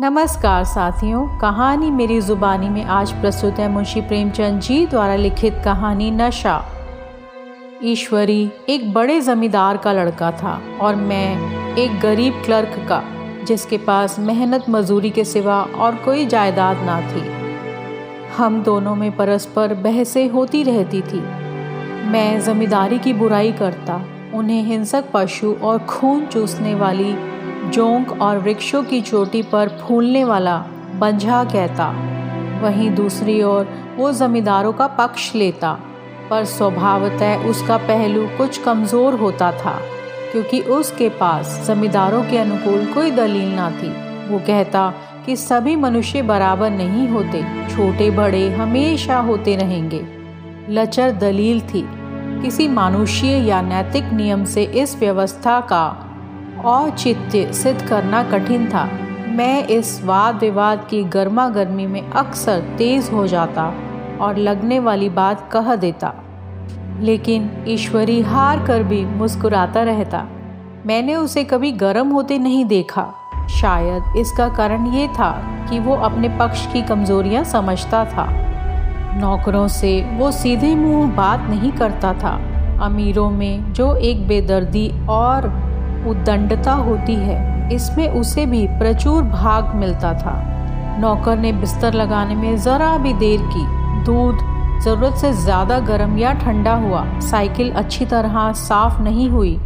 नमस्कार 0.00 0.64
साथियों, 0.64 1.38
कहानी 1.38 1.90
मेरी 1.90 2.20
जुबानी 2.20 2.68
में 2.68 2.84
आज 2.84 3.12
प्रस्तुत 3.12 3.58
है 3.58 3.68
मुंशी 3.68 4.00
प्रेमचंद 4.00 4.60
जी 4.60 4.86
द्वारा 4.86 5.14
लिखित 5.14 5.54
कहानी 5.64 6.10
नशा। 6.10 6.54
ईश्वरी 7.84 8.50
एक 8.68 8.92
बड़े 8.92 9.20
जमींदार 9.20 9.76
का 9.76 9.92
लड़का 9.92 10.30
था 10.32 10.60
और 10.80 10.94
मैं 10.94 11.76
एक 11.76 12.00
गरीब 12.00 12.42
क्लर्क 12.44 12.86
का, 12.88 13.02
जिसके 13.44 13.78
पास 13.78 14.18
मेहनत 14.18 14.64
मजदूरी 14.70 15.10
के 15.10 15.24
सिवा 15.24 15.62
और 15.62 15.96
कोई 15.96 16.26
जायदाद 16.26 16.76
ना 16.76 17.00
थी। 17.00 17.28
हम 18.36 18.62
दोनों 18.62 18.94
में 18.94 19.16
परस्पर 19.16 19.74
बहसें 19.74 20.28
होती 20.28 20.62
रहती 20.62 21.02
थी। 21.02 21.20
मैं 22.10 22.40
जमींदारी 22.40 22.98
की 22.98 23.12
बुराई 23.12 23.52
करता, 23.52 24.04
उन्हें 24.34 24.62
हिंसक 24.62 25.04
पशु 25.14 25.54
और 25.62 25.78
खून 25.78 26.26
चूसने 26.26 26.74
वाली 26.74 27.14
जोंक 27.64 28.12
और 28.22 28.38
वृक्षों 28.38 28.82
की 28.82 29.00
चोटी 29.00 29.42
पर 29.42 29.68
फूलने 29.78 30.24
वाला 30.24 30.56
बंझा 30.94 31.42
कहता। 31.44 31.88
वहीं 32.62 32.90
दूसरी 32.90 33.42
ओर 33.42 33.68
वो 33.96 34.12
जमींदारों 34.12 34.72
का 34.72 34.86
पक्ष 34.86 35.34
लेता, 35.34 35.72
पर 36.30 36.44
स्वभावतः 36.44 37.44
उसका 37.44 37.76
पहलू 37.76 38.26
कुछ 38.38 38.58
कमज़ोर 38.58 39.14
होता 39.14 39.50
था, 39.52 39.78
क्योंकि 40.32 40.60
उसके 40.60 41.08
पास 41.08 41.62
जमींदारों 41.66 42.22
के 42.22 42.38
अनुकूल 42.38 42.86
कोई 42.86 43.10
दलील 43.10 43.54
ना 43.54 43.70
थी। 43.72 43.90
वो 44.28 44.38
कहता 44.38 44.92
कि 45.26 45.36
सभी 45.36 45.76
मनुष्य 45.76 46.22
बराबर 46.22 46.70
नहीं 46.70 47.08
होते, 47.08 47.42
छोटे 47.68 48.10
बड़े 48.10 48.48
हमेशा 48.50 49.18
होते 49.18 49.56
रहेंगे। 49.56 50.04
लचर 50.70 51.10
दलील 51.12 51.60
थी। 51.60 51.84
किसी 52.42 52.68
मानुषीय 52.68 53.48
या 53.48 53.60
नैतिक 53.62 54.12
नियम 54.12 54.44
से 54.44 54.62
इस 54.64 54.96
व्यवस्था 54.98 55.60
का 55.60 55.86
औचित्य 56.64 57.52
सिद्ध 57.52 57.88
करना 57.88 58.22
कठिन 58.22 58.66
था। 58.66 58.88
मैं 59.28 59.66
इस 59.66 60.04
वाद 60.04 60.34
विवाद 60.34 60.86
की 60.90 61.04
गर्मा 61.04 61.48
गर्मी 61.48 61.86
में 61.86 62.10
अक्सर 62.10 62.60
तेज 62.78 63.10
हो 63.12 63.26
जाता 63.26 63.74
और 64.20 64.36
लगने 64.36 64.78
वाली 64.78 65.08
बात 65.08 65.50
कह 65.52 65.74
देता। 65.74 66.14
लेकिन 67.00 67.64
ईश्वरी 67.68 68.20
हार 68.20 68.66
कर 68.66 68.82
भी 68.82 69.04
मुस्कुराता 69.04 69.82
रहता। 69.82 70.26
मैंने 70.86 71.14
उसे 71.14 71.44
कभी 71.44 71.72
गर्म 71.72 72.08
होते 72.08 72.38
नहीं 72.38 72.64
देखा। 72.64 73.08
शायद 73.50 74.16
इसका 74.16 74.48
कारण 74.48 74.86
ये 74.86 75.08
था 75.08 75.30
कि 75.70 75.78
वो 75.78 75.94
अपने 75.94 76.28
पक्ष 76.28 76.72
की 76.72 76.82
कमजोरियाँ 76.82 77.44
समझता 77.44 78.04
था। 78.04 78.26
नौकरों 79.16 79.68
से 79.68 80.10
वो 80.12 80.30
सीधे 80.30 80.74
मुँह 80.74 81.12
बात 81.12 81.40
नहीं 81.40 81.72
करता 81.72 82.12
था। 82.12 82.40
अमीरों 82.82 83.30
में 83.30 83.72
जो 83.72 83.96
एक 83.96 84.28
बेदर्दी 84.28 85.06
और 85.08 85.69
उदंडता 86.06 86.72
होती 86.72 87.14
है। 87.16 87.38
इसमें 87.72 88.08
उसे 88.10 88.44
भी 88.46 88.66
प्रचुर 88.78 89.22
भाग 89.24 89.74
मिलता 89.74 90.12
था। 90.14 90.34
नौकर 91.00 91.38
ने 91.38 91.52
बिस्तर 91.52 91.94
लगाने 91.94 92.34
में 92.34 92.56
ज़रा 92.58 92.96
भी 92.98 93.12
देर 93.14 93.40
की। 93.44 93.64
दूध, 94.04 94.38
ज़रूरत 94.84 95.16
से 95.16 95.32
ज़्यादा 95.34 95.78
गर्म 95.80 96.16
या 96.18 96.32
ठंडा 96.34 96.74
हुआ। 96.76 97.04
साइकिल 97.20 97.70
अच्छी 97.72 98.06
तरह 98.06 98.52
साफ़ 98.58 99.00
नहीं 99.02 99.28
हुई 99.30 99.58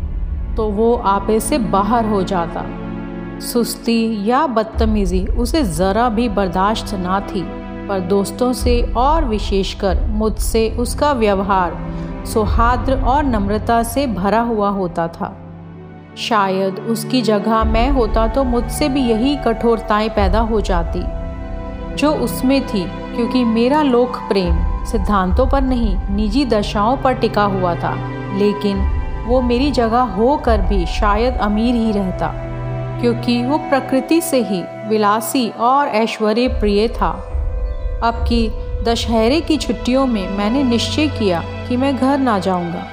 तो 0.57 0.69
वो 0.71 0.95
आपे 1.07 1.39
से 1.41 1.59
बाहर 1.59 2.07
हो 2.07 2.23
जाता। 2.25 2.65
सुस्ती 3.43 4.29
या 4.29 4.47
बदतमीज़ी 4.49 5.25
उसे 5.27 5.63
ज़रा 5.63 6.09
भी 6.09 6.29
बर्दाश्त 6.31 6.95
ना 6.97 7.21
थी, 7.23 7.43
पर 7.89 8.01
दोस्तों 8.09 8.53
से 8.55 8.81
और 8.97 9.25
विशेषकर 9.25 10.05
मुझसे 10.11 10.69
उसका 10.79 11.13
व्यवहार 11.15 11.77
सौहार्द 12.25 12.91
और 12.91 13.25
नम्रता 13.25 13.83
से 13.85 14.07
भरा 14.09 14.41
हुआ 14.43 14.69
होता 14.71 15.09
था। 15.11 15.35
शायद 16.19 16.79
उसकी 16.81 17.23
जगह 17.23 17.65
मैं 17.65 17.89
होता 17.91 18.27
तो 18.29 18.45
मुझसे 18.45 18.89
भी 18.89 19.01
यही 19.01 19.37
कठोरताएँ 19.37 20.09
पैदा 20.09 20.41
हो 20.41 20.61
जाती, 20.61 21.03
जो 21.97 22.13
उसमें 22.15 22.61
थी, 22.67 22.85
क्योंकि 23.17 23.45
मेरा 23.45 23.83
लोक 23.83 24.17
प्रेम 24.29 24.85
सिद्धांतों 24.85 25.47
पर 25.47 25.63
नहीं, 25.63 25.97
निजी 26.11 26.45
दशाओं 26.45 26.97
पर 26.97 27.13
टिका 27.13 27.45
हुआ 27.45 27.75
था। 27.75 27.95
लेकिन 28.39 28.79
वो 29.27 29.41
मेरी 29.41 29.71
जगह 29.71 30.01
होकर 30.01 30.61
भी 30.61 30.87
शायद 30.87 31.35
अमीर 31.35 31.75
ही 31.75 31.93
रहता, 31.93 32.33
क्योंकि 33.01 33.43
वो 33.45 33.59
प्रकृति 33.59 34.21
से 34.21 34.43
ही 34.43 34.63
विलासी 34.89 35.49
और 35.49 35.89
ऐश्वर्य 35.89 36.49
प्रिय 36.49 36.89
था। 36.89 37.11
अब 38.05 38.25
की 38.29 38.49
दशहरे 38.85 39.41
की 39.41 39.57
छुट्टियों 39.57 40.07
में 40.07 40.29
मैंने 40.29 40.63
निश्चय 40.63 41.09
किया 41.09 41.43
कि 41.69 41.77
मैं 41.77 41.97
घर 41.97 42.19
ना 42.19 42.39
जाऊँगा। 42.39 42.87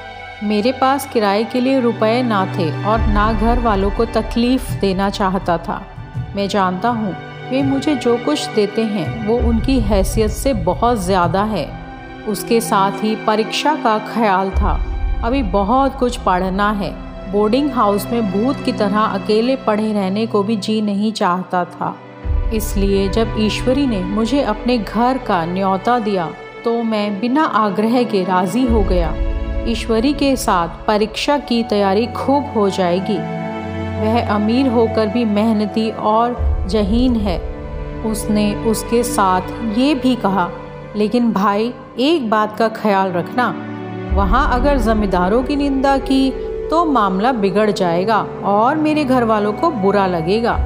मेरे 0.44 0.72
पास 0.72 1.06
किराए 1.06 1.44
के 1.44 1.60
लिए 1.60 1.80
रुपए 1.80 2.22
ना 2.24 2.46
थे 2.56 2.70
और 2.86 3.00
ना 3.00 3.32
घर 3.34 3.60
वालों 3.60 3.90
को 3.92 4.06
तकलीफ़ 4.06 4.72
देना 4.82 5.10
चाहता 5.10 5.58
था। 5.58 5.82
मैं 6.36 6.48
जानता 6.48 6.90
हूँ, 6.90 7.14
वे 7.50 7.62
मुझे 7.64 7.96
जो 7.96 8.16
कुछ 8.18 8.46
देते 8.46 8.84
हैं, 8.84 9.28
वो 9.28 9.38
उनकी 9.40 9.80
हैसियत 9.80 10.32
से 10.32 10.54
बहुत 10.64 10.98
ज़्यादा 10.98 11.44
है। 11.44 11.66
उसके 12.28 12.60
साथ 12.62 13.04
ही 13.04 13.16
परीक्षा 13.26 13.76
का 13.76 13.98
ख्याल 14.08 14.50
था। 14.52 14.74
अभी 15.26 15.44
बहुत 15.52 16.00
कुछ 16.00 16.18
पढ़ना 16.18 16.72
है। 16.72 16.92
बोर्डिंग 17.32 17.72
हाउस 17.72 18.06
में 18.06 18.32
भूत 18.32 18.64
की 18.66 18.72
तरह 18.74 19.00
अकेले 19.00 19.56
पढ़े 19.58 19.92
रहने 19.94 20.26
को 20.28 20.44
भी 20.44 20.56
जी 20.58 20.82
नहीं 20.82 21.12
चाहता 21.14 21.66
था। 21.66 21.96
इसलिए 22.54 23.08
जब 23.10 23.36
ईश्वरी 23.40 23.86
ने 23.88 24.04
मुझे 24.06 24.42
अपने 24.44 24.78
घर 24.78 25.18
का 25.18 25.44
न्योता 25.46 26.00
दिया 26.00 26.32
तो 26.64 26.82
मैं 26.84 27.20
बिना 27.20 27.44
आग्रह 27.44 28.04
के 28.04 28.24
राज़ी 28.24 28.66
हो 28.66 28.82
गया। 28.84 29.14
ईश्वरी 29.68 30.14
के 30.14 30.36
साथ 30.36 30.86
परीक्षा 30.88 31.38
की 31.38 31.64
तैयारी 31.64 32.06
खूब 32.08 32.52
हो 32.56 32.70
जाएगी। 32.70 33.18
वह 34.02 34.30
अमीर 34.36 34.68
होकर 34.68 35.08
भी 35.08 35.26
मेहनती 35.26 35.90
और 35.92 36.36
जहीन 36.70 37.16
है। 37.16 37.40
उसने 38.06 38.54
उसके 38.66 39.04
साथ 39.04 39.42
ये 39.78 39.94
भी 39.96 40.16
कहा, 40.16 40.50
लेकिन 40.96 41.32
भाई, 41.34 41.74
एक 42.00 42.30
बात 42.30 42.58
का 42.58 42.68
ख्याल 42.68 43.12
रखना। 43.12 43.54
वहाँ 44.14 44.50
अगर 44.54 44.78
ज़मींदारों 44.78 45.44
की 45.44 45.56
निंदा 45.56 45.98
की 45.98 46.30
तो 46.70 46.86
मामला 46.86 47.32
बिगड़ 47.32 47.72
जाएगा 47.72 48.18
और 48.44 48.76
मेरे 48.76 49.04
घर 49.06 49.24
वालों 49.24 49.54
को 49.54 49.72
बुरा 49.72 50.08
लगेगा। 50.08 50.58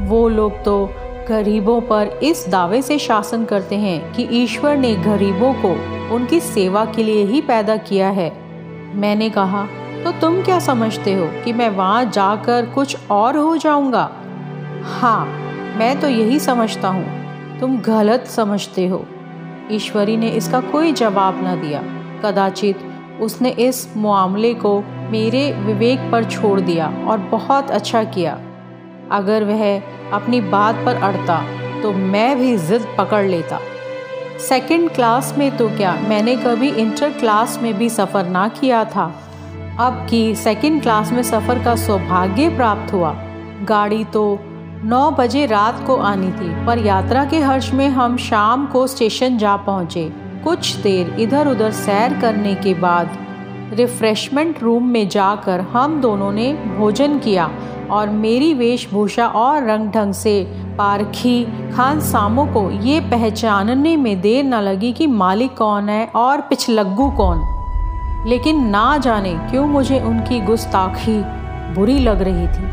वो 0.00 0.28
लोग 0.28 0.62
तो 0.64 0.90
गरीबों 1.30 1.80
पर 1.80 2.18
इस 2.22 2.48
दावे 2.48 2.82
से 2.82 2.98
शासन 2.98 3.44
करते 3.44 3.76
हैं 3.76 4.12
कि 4.12 4.28
ईश्वर 4.32 4.76
ने 4.76 4.94
गरीबों 4.96 5.52
को 5.54 5.68
उनकी 6.14 6.40
सेवा 6.40 6.84
के 6.84 7.02
लिए 7.02 7.24
ही 7.24 7.40
पैदा 7.40 7.76
किया 7.76 8.08
है। 8.10 8.30
मैंने 8.96 9.30
कहा 9.30 9.66
तो 10.04 10.12
तुम 10.20 10.42
क्या 10.42 10.58
समझते 10.58 11.12
हो 11.14 11.26
कि 11.44 11.52
मैं 11.52 11.68
वहाँ 11.68 12.04
जाकर 12.04 12.66
कुछ 12.66 12.96
और 13.10 13.36
हो 13.36 13.56
जाऊँगा? 13.56 14.10
हाँ 14.90 15.24
मैं 15.78 16.00
तो 16.00 16.08
यही 16.08 16.38
समझता 16.40 16.88
हूँ। 16.88 17.58
तुम 17.60 17.80
गलत 17.80 18.26
समझते 18.26 18.86
हो। 18.86 19.04
ईश्वरी 19.72 20.16
ने 20.16 20.28
इसका 20.28 20.60
कोई 20.60 20.92
जवाब 20.92 21.40
न 21.44 21.60
दिया। 21.60 21.82
कदाचित 22.22 22.78
उसने 23.20 23.50
इस 23.50 23.96
मामले 23.96 24.54
को 24.54 24.80
मेरे 25.10 25.50
विवेक 25.52 26.10
पर 26.12 26.24
छोड़ 26.24 26.60
दिया 26.60 26.86
और 27.08 27.18
बहुत 27.18 27.70
अच्छा 27.70 28.04
किया। 28.04 28.38
अगर 29.12 29.44
वह 29.44 29.62
अपनी 30.12 30.40
बात 30.50 30.84
पर 30.86 31.02
अड़ता 31.02 31.40
तो 31.82 31.92
मैं 31.92 32.38
भी 32.38 32.56
जिद 32.58 32.86
पकड़ 32.98 33.24
लेता। 33.26 33.58
सेकंड 34.40 34.90
क्लास 34.90 35.34
में 35.38 35.56
तो 35.56 35.68
क्या, 35.68 35.92
मैंने 36.08 36.36
कभी 36.36 36.68
इंटर 36.68 37.10
क्लास 37.12 37.58
में 37.62 37.72
भी 37.74 37.88
सफ़र 37.88 38.28
ना 38.28 38.46
किया 38.50 38.84
था। 38.84 39.04
अब 39.80 40.06
की 40.10 40.34
सेकंड 40.34 40.82
क्लास 40.82 41.12
में 41.12 41.22
सफ़र 41.22 41.62
का 41.64 41.74
सौभाग्य 41.76 42.48
प्राप्त 42.56 42.92
हुआ। 42.92 43.12
गाड़ी 43.68 44.04
तो 44.04 44.38
नौ 44.84 45.10
बजे 45.10 45.44
रात 45.46 45.84
को 45.86 45.96
आनी 45.96 46.30
थी, 46.32 46.66
पर 46.66 46.78
यात्रा 46.78 47.24
के 47.24 47.38
हर्ष 47.38 47.72
में 47.72 47.88
हम 47.88 48.16
शाम 48.18 48.66
को 48.66 48.86
स्टेशन 48.86 49.38
जा 49.38 49.56
पहुँचे। 49.56 50.08
कुछ 50.44 50.74
देर 50.76 51.14
इधर 51.20 51.48
उधर 51.48 51.72
सैर 51.72 52.20
करने 52.20 52.54
के 52.54 52.74
बाद 52.74 53.18
रिफ्रेशमेंट 53.74 54.62
रूम 54.62 54.86
में 54.88 55.08
जाकर 55.08 55.60
हम 55.72 56.00
दोनों 56.00 56.30
ने 56.32 56.52
भोजन 56.78 57.18
किया। 57.18 57.50
और 57.90 58.10
मेरी 58.10 58.52
वेशभूषा 58.54 59.26
और 59.26 59.64
रंग 59.64 59.90
ढंग 59.92 60.12
से 60.14 60.42
पारखी 60.78 61.44
खान 61.72 62.00
सामो 62.00 62.44
को 62.46 62.68
ये 62.70 63.00
पहचानने 63.10 63.96
में 63.96 64.20
देर 64.20 64.44
न 64.44 64.60
लगी 64.62 64.92
कि 64.92 65.06
मालिक 65.06 65.56
कौन 65.56 65.88
है 65.88 66.04
और 66.16 66.40
पिछलग्गू 66.40 67.10
कौन। 67.10 67.42
लेकिन 68.28 68.64
ना 68.68 68.96
जाने 68.98 69.32
क्यों 69.50 69.66
मुझे 69.66 70.00
उनकी 70.00 70.40
गुस्ताखी 70.40 71.18
बुरी 71.74 71.98
लग 71.98 72.22
रही 72.22 72.46
थी। 72.48 72.68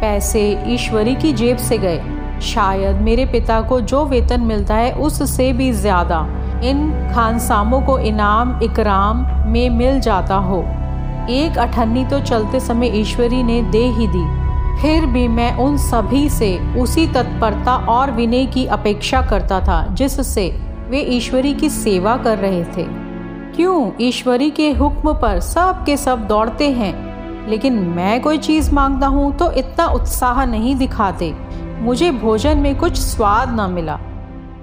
पैसे 0.00 0.40
ईश्वरी 0.66 1.14
की 1.14 1.32
जेब 1.32 1.56
से 1.58 1.78
गए। 1.78 2.02
शायद 2.44 2.96
मेरे 2.96 3.24
पिता 3.26 3.60
को 3.60 3.80
जो 3.82 4.04
वेतन 4.04 4.40
मिलता 4.40 4.74
है 4.74 4.92
उससे 4.98 5.52
भी 5.52 5.70
ज़्यादा 5.72 6.18
इन 6.64 6.90
खानसामों 7.14 7.80
को 7.82 7.98
इनाम 8.00 8.58
इकराम 8.62 9.26
में 9.50 9.68
मिल 9.70 10.00
जाता 10.00 10.36
हो। 10.46 10.58
एक 11.30 11.58
अठन्नी 11.58 12.04
तो 12.04 12.20
चलते 12.20 12.60
समय 12.60 12.98
ईश्वरी 13.00 13.42
ने 13.42 13.60
दे 13.62 13.84
ही 13.88 14.06
दी। 14.06 14.24
फिर 14.80 15.06
भी 15.06 15.26
मैं 15.28 15.56
उन 15.56 15.76
सभी 15.76 16.28
से 16.28 16.58
उसी 16.80 17.06
तत्परता 17.06 17.76
और 17.88 18.10
विनय 18.10 18.46
की 18.46 18.64
अपेक्षा 18.66 19.20
करता 19.22 19.60
था, 19.60 19.86
जिससे 19.94 20.48
वे 20.90 21.00
ईश्वरी 21.00 21.54
की 21.54 21.70
सेवा 21.70 22.16
कर 22.16 22.38
रहे 22.38 22.64
थे। 22.66 22.84
क्यों? 23.56 23.90
ईश्वरी 24.00 24.50
के 24.50 24.70
हुक्म 24.70 25.12
पर 25.12 25.40
सब 25.40 25.84
के 25.84 25.96
सब 25.96 26.26
दौड़ते 26.26 26.70
हैं, 26.70 27.48
लेकिन 27.48 27.78
मैं 27.88 28.20
कोई 28.22 28.38
चीज़ 28.38 28.72
माँगता 28.72 29.06
हूँ 29.06 29.32
तो 29.36 29.50
इतना 29.52 29.86
उत्साह 29.86 30.44
नहीं 30.44 30.74
दिखाते। 30.76 31.32
मुझे 31.80 32.10
भोजन 32.10 32.58
में 32.58 32.76
कुछ 32.78 32.96
स्वाद 32.96 33.60
न 33.60 33.70
मिला। 33.70 33.98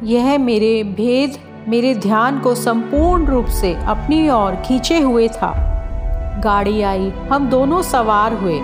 यह 0.04 0.38
मेरे 0.38 0.84
भेद, 0.84 1.38
मेरे 1.68 1.94
ध्यान 1.96 2.40
को 2.40 2.56
संपूर्ण 2.56 3.26
रूप 3.26 3.46
से 3.46 3.74
अपनी 3.74 4.30
ओर 4.30 4.56
खींचे 4.56 5.00
हुए 5.00 5.28
था। 5.28 5.54
गाड़ी 6.44 6.82
आई, 6.82 7.12
हम 7.32 7.50
दोनों 7.50 7.82
सवार 7.82 8.34
हुए। 8.34 8.60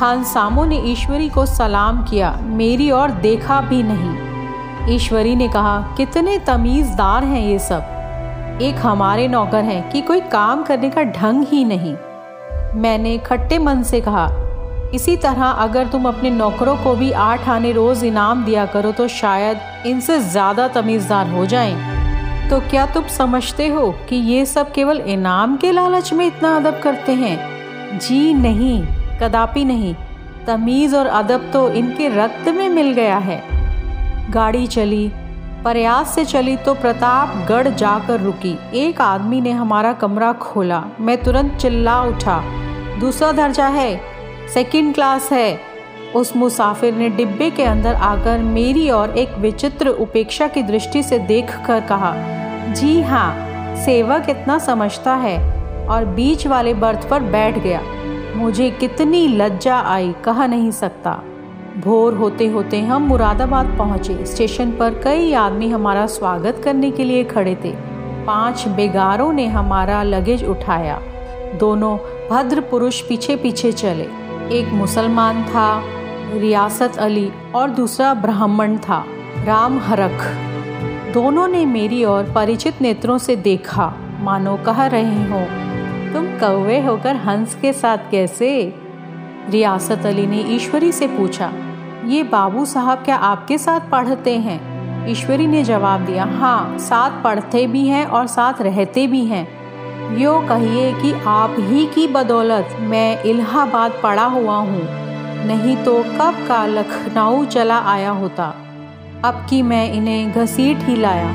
खान 0.00 0.22
सामो 0.24 0.64
ने 0.64 0.76
ईश्वरी 0.86 1.28
को 1.28 1.44
सलाम 1.46 2.02
किया, 2.02 2.30
मेरी 2.42 2.90
ओर 2.90 3.10
देखा 3.22 3.60
भी 3.60 3.82
नहीं। 3.82 4.94
ईश्वरी 4.94 5.34
ने 5.36 5.48
कहा, 5.48 5.80
कितने 5.96 6.36
तमीज़दार 6.38 7.24
हैं 7.24 7.40
ये 7.40 7.58
सब। 7.58 8.58
एक 8.62 8.76
हमारे 8.76 9.26
नौकर 9.28 9.64
हैं 9.64 9.90
कि 9.90 10.00
कोई 10.00 10.20
काम 10.26 10.62
करने 10.62 10.90
का 10.90 11.02
ढंग 11.02 11.44
ही 11.44 11.64
नहीं। 11.64 11.94
मैंने 12.80 13.16
खट्टे 13.18 13.58
मन 13.58 13.82
से 13.82 14.00
कहा, 14.00 14.26
इसी 14.94 15.16
तरह 15.16 15.44
अगर 15.44 15.88
तुम 15.88 16.08
अपने 16.08 16.30
नौकरों 16.30 16.76
को 16.76 16.94
भी 16.94 17.10
आठ 17.12 17.48
आने 17.48 17.72
रोज़ 17.72 18.04
इनाम 18.06 18.44
दिया 18.44 18.64
करो 18.66 18.92
तो 18.92 19.08
शायद 19.08 19.86
इनसे 19.86 20.18
ज़्यादा 20.20 20.68
तमीज़दार 20.70 21.30
हो 21.30 21.44
जाएँ। 21.46 22.48
तो 22.50 22.60
क्या 22.60 22.86
तुम 22.86 23.06
समझते 23.08 23.68
हो 23.68 23.90
कि 24.08 24.16
ये 24.16 24.46
सब 24.46 24.72
केवल 24.72 25.00
इनाम 25.08 25.56
के 25.56 25.72
लालच 25.72 26.12
में 26.12 26.26
इतना 26.26 26.56
अदब 26.56 26.80
करते 26.82 27.12
हैं? 27.14 27.98
जी 27.98 28.32
नहीं। 28.34 28.99
कदापि 29.22 29.64
नहीं, 29.64 29.94
तमीज़ 30.46 30.96
और 30.96 31.06
अदब 31.06 31.50
तो 31.52 31.68
इनके 31.70 32.08
रक्त 32.08 32.48
में 32.48 32.68
मिल 32.68 32.92
गया 32.92 33.18
है। 33.18 33.42
गाड़ी 34.30 34.66
चली, 34.66 35.10
प्रयास 35.62 36.14
से 36.14 36.24
चली 36.24 36.56
तो 36.56 36.74
प्रतापगढ़ 36.74 37.68
जाकर 37.68 38.20
रुकी। 38.20 38.56
एक 38.78 39.00
आदमी 39.00 39.40
ने 39.40 39.50
हमारा 39.50 39.92
कमरा 39.92 40.32
खोला। 40.32 40.82
मैं 41.00 41.16
तुरंत 41.22 41.56
चिल्ला 41.56 42.00
उठा, 42.02 42.40
दूसरा 43.00 43.32
दर्जा 43.32 43.66
है 43.68 44.00
सेकंड 44.48 44.94
क्लास 44.94 45.30
है। 45.32 45.60
उस 46.16 46.34
मुसाफिर 46.36 46.94
ने 46.94 47.08
डिब्बे 47.08 47.50
के 47.50 47.64
अंदर 47.64 47.94
आकर 47.94 48.38
मेरी 48.38 48.88
और 48.90 49.18
एक 49.18 49.36
विचित्र 49.38 49.88
उपेक्षा 49.88 50.46
की 50.48 50.62
दृष्टि 50.62 51.02
से 51.02 51.18
देख 51.18 51.56
कर 51.66 51.80
कहा, 51.80 52.14
जी 52.72 53.00
हाँ 53.02 53.76
सेवक 53.76 54.28
इतना 54.28 54.58
समझता 54.58 55.14
है 55.16 55.38
और 55.88 56.04
बीच 56.04 56.46
वाले 56.46 56.74
बर्थ 56.74 57.08
पर 57.08 57.22
बैठ 57.22 57.58
गया। 57.58 57.80
मुझे 58.36 58.70
कितनी 58.70 59.28
लज्जा 59.28 59.76
आई, 59.76 60.14
कहा 60.24 60.46
नहीं 60.46 60.70
सकता। 60.70 61.22
भोर 61.78 62.14
होते 62.14 62.46
होते 62.46 62.80
हम 62.80 63.02
मुरादाबाद 63.02 63.74
पहुँचे। 63.78 64.26
स्टेशन 64.26 64.70
पर 64.70 65.00
कई 65.04 65.32
आदमी 65.32 65.68
हमारा 65.68 66.06
स्वागत 66.06 66.60
करने 66.64 66.90
के 66.90 67.04
लिए 67.04 67.24
खड़े 67.24 67.54
थे। 67.64 67.74
पाँच 68.24 68.68
बेगारों 68.68 69.32
ने 69.32 69.46
हमारा 69.46 70.02
लगेज 70.02 70.44
उठाया। 70.44 71.00
दोनों 71.60 71.98
भद्र 72.30 72.60
पुरुष 72.60 73.00
पीछे 73.00 73.36
पीछे 73.36 73.72
चले। 73.72 74.08
एक 74.52 74.70
मुसलमान 74.72 75.44
था, 75.44 75.82
रियासत 76.34 76.96
अली, 76.98 77.32
और 77.54 77.70
दूसरा 77.70 78.14
ब्राह्मण 78.14 78.76
था, 78.76 79.04
राम 79.44 79.78
हरख। 79.78 80.36
दोनों 81.14 81.48
ने 81.48 81.66
मेरी 81.66 82.04
ओर 82.04 82.32
परिचित 82.34 82.82
नेत्रों 82.82 83.18
से 83.18 83.36
देखा। 83.36 83.94
मानो 84.20 84.56
कह 84.56 84.86
रहे 84.86 85.30
हो 85.30 85.69
तुम 86.12 86.26
कौवे 86.38 86.80
होकर 86.80 87.16
हंस 87.16 87.54
के 87.54 87.72
साथ 87.72 88.10
कैसे? 88.10 88.50
रियासत 89.50 90.06
अली 90.06 90.26
ने 90.26 90.40
ईश्वरी 90.54 90.90
से 90.92 91.06
पूछा, 91.08 91.52
ये 92.06 92.22
बाबू 92.22 92.64
साहब 92.64 92.98
क्या 92.98 93.16
आपके 93.16 93.58
साथ 93.58 93.88
पढ़ते 93.90 94.36
हैं? 94.38 95.08
ईश्वरी 95.08 95.46
ने 95.46 95.62
जवाब 95.64 96.04
दिया 96.06 96.24
हाँ 96.32 96.78
साथ 96.78 97.22
पढ़ते 97.24 97.66
भी 97.66 97.86
हैं 97.86 98.04
और 98.06 98.26
साथ 98.26 98.60
रहते 98.62 99.06
भी 99.06 99.24
हैं। 99.24 99.46
यो 100.18 100.38
कहिए 100.40 100.92
कि 100.92 101.12
आप 101.26 101.56
ही 101.60 101.86
की 101.86 102.06
बदौलत 102.08 102.76
मैं 102.80 103.22
इलाहाबाद 103.22 104.00
पड़ा 104.02 104.24
हुआ 104.24 104.56
हूँ। 104.56 104.82
नहीं 105.46 105.76
तो 105.76 106.02
कब 106.02 106.44
का 106.48 106.64
लखनऊ 106.66 107.44
चला 107.44 107.78
आया 107.86 108.10
होता। 108.10 108.54
अब 109.24 109.46
कि 109.50 109.62
मैं 109.62 109.92
इन्हें 109.92 110.32
घसीट 110.32 110.82
ही 110.82 110.96
लाया। 110.96 111.30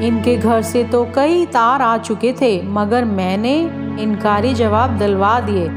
इनके 0.00 0.36
घर 0.36 0.62
से 0.62 0.84
तो 0.84 1.04
कई 1.14 1.44
तार 1.46 1.82
आ 1.82 1.96
चुके 1.98 2.32
थे, 2.32 2.62
मगर 2.62 3.04
मैंने 3.04 3.54
इनकारी 3.98 4.54
जवाब 4.54 4.90
दिलवा 4.90 5.40
दिए। 5.40 5.68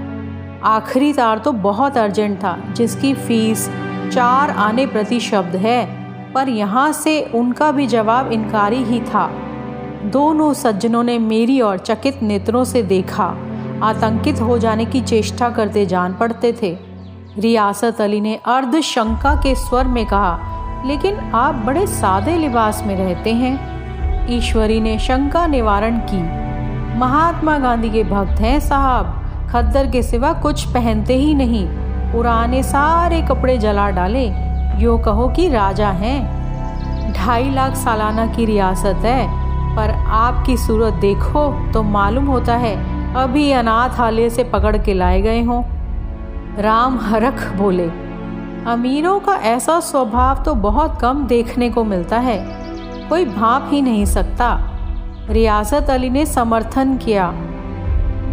आखिरी 0.63 1.13
तार 1.13 1.37
तो 1.37 1.51
बहुत 1.51 1.97
अर्जेंट 1.97 2.37
था, 2.37 2.57
जिसकी 2.73 3.13
फ़ीस 3.13 3.69
चार 4.13 4.49
आने 4.49 4.85
प्रति 4.85 5.19
शब्द 5.19 5.55
है, 5.55 5.85
पर 6.33 6.49
यहाँ 6.49 6.91
से 6.91 7.21
उनका 7.35 7.71
भी 7.71 7.87
जवाब 7.87 8.31
इनकारी 8.31 8.83
ही 8.83 8.99
था। 8.99 9.27
दोनों 10.05 10.53
सज्जनों 10.53 11.03
ने 11.03 11.19
मेरी 11.19 11.61
और 11.61 11.77
चकित 11.77 12.23
नेत्रों 12.23 12.63
से 12.63 12.83
देखा। 12.83 13.35
आतंकित 13.83 14.41
हो 14.41 14.57
जाने 14.57 14.85
की 14.85 15.01
चेष्टा 15.01 15.49
करते 15.49 15.85
जान 15.85 16.13
पड़ते 16.13 16.53
थे। 16.61 16.77
रियासत 17.37 18.01
अली 18.01 18.21
ने 18.21 18.39
अर्ध 18.45 18.79
शंका 18.79 19.35
के 19.35 19.55
स्वर 19.55 19.87
में 19.87 20.05
कहा, 20.05 20.83
लेकिन 20.85 21.15
आप 21.15 21.55
बड़े 21.55 21.87
सादे 21.87 22.37
लिबास 22.37 22.83
में 22.87 22.95
रहते 22.95 23.33
हैं। 23.33 24.27
ईश्वरी 24.29 24.79
ने 24.79 24.99
शंका 24.99 25.47
निवारण 25.47 25.97
की। 25.97 26.42
महात्मा 26.95 27.57
गांधी 27.57 27.89
के 27.89 28.03
भक्त 28.03 28.41
हैं 28.41 28.59
साहब। 28.59 29.19
खद्दर 29.51 29.87
के 29.87 30.03
सिवा 30.03 30.33
कुछ 30.33 30.65
पहनते 30.65 31.15
ही 31.15 31.33
नहीं। 31.33 31.67
पुराने 32.13 32.63
सारे 32.63 33.21
कपड़े 33.21 33.57
जला 33.57 33.89
डाले। 33.89 34.27
यो 34.83 34.97
कहो 34.97 35.27
कि 35.27 35.49
राजा 35.49 35.89
हैं। 35.89 36.43
ढाई 37.13 37.49
लाख 37.49 37.75
सालाना 37.75 38.27
की 38.27 38.45
रियासत 38.45 38.99
है। 39.03 39.43
पर 39.75 39.89
आपकी 40.07 40.57
सूरत 40.57 40.93
देखो 40.93 41.71
तो 41.71 41.83
मालूम 41.83 42.25
होता 42.25 42.55
है, 42.55 42.75
अभी 43.13 43.51
अनाथ 43.51 43.89
अनाथालय 43.89 44.29
से 44.29 44.43
पकड़ 44.43 44.77
के 44.77 44.93
लाए 44.93 45.21
गए 45.21 45.43
हों। 45.43 45.63
राम 46.59 46.99
हरख 47.01 47.53
बोले, 47.55 47.91
अमीरों 48.67 49.19
का 49.19 49.33
ऐसा 49.33 49.79
स्वभाव 49.79 50.43
तो 50.43 50.55
बहुत 50.55 51.01
कम 51.01 51.25
देखने 51.27 51.69
को 51.69 51.83
मिलता 51.83 52.17
है। 52.17 52.37
कोई 53.09 53.25
भाप 53.25 53.67
ही 53.71 53.81
नहीं 53.81 54.05
सकता। 54.05 54.72
रियासत 55.29 55.89
अली 55.89 56.09
ने 56.09 56.25
समर्थन 56.25 56.97
किया। 56.97 57.27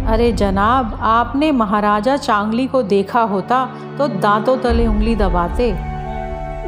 अरे 0.07 0.31
जनाब, 0.31 0.97
आपने 1.01 1.51
महाराजा 1.51 2.17
चांगली 2.17 2.67
को 2.67 2.81
देखा 2.83 3.21
होता 3.21 3.65
तो 3.97 4.07
दांतों 4.07 4.57
तले 4.57 4.87
उंगली 4.87 5.15
दबाते। 5.15 5.69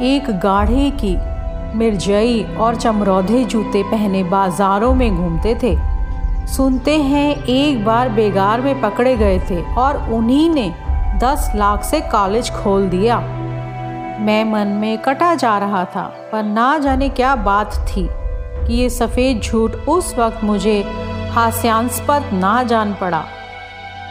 एक 0.07 0.29
गाढ़े 0.39 0.89
की 1.03 1.15
मिर्जई 1.77 2.43
और 2.59 2.75
चमरौधे 2.75 3.43
जूते 3.45 3.83
पहने 3.83 4.23
बाजारों 4.23 4.93
में 4.93 5.15
घूमते 5.15 5.55
थे। 5.63 5.75
सुनते 6.47 6.97
हैं 7.01 7.35
एक 7.35 7.85
बार 7.85 8.09
बेगार 8.09 8.61
में 8.61 8.81
पकड़े 8.81 9.15
गए 9.17 9.39
थे 9.39 9.61
और 9.73 10.11
उन्हीं 10.13 10.49
ने 10.49 10.69
दस 11.23 11.51
लाख 11.55 11.83
से 11.83 12.01
कॉलेज 12.01 12.51
खोल 12.53 12.89
दिया। 12.89 13.19
मैं 14.19 14.43
मन 14.45 14.67
में 14.67 14.97
कटा 14.97 15.35
जा 15.35 15.57
रहा 15.57 15.85
था, 15.85 16.03
पर 16.31 16.43
ना 16.43 16.77
जाने 16.77 17.09
क्या 17.09 17.35
बात 17.35 17.75
थी। 17.87 18.09
कि 18.67 18.73
ये 18.73 18.89
सफ़ेद 18.89 19.41
झूठ 19.41 19.75
उस 19.89 20.13
वक्त 20.17 20.43
मुझे 20.43 20.81
हास्यास्पद 21.31 22.29
ना 22.33 22.61
जान 22.63 22.93
पड़ा। 22.93 23.23